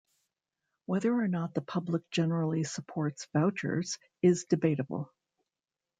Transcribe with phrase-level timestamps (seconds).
[0.87, 5.13] Whether or not the public generally supports vouchers is debatable.